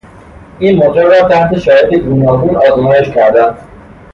این 0.59 0.75
موتور 0.77 1.03
را 1.03 1.29
تحت 1.29 1.59
شرایط 1.59 1.99
گوناگون 2.03 2.55
آزمایش 2.55 3.09
کردند. 3.09 3.57